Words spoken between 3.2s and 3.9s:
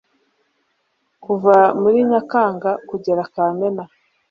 Kamena